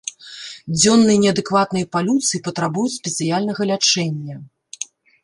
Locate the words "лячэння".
3.73-4.35